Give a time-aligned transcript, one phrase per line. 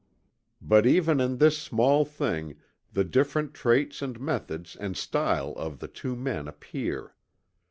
[0.63, 2.55] But even in this small thing
[2.91, 7.13] the different traits and methods and style of the two men appear.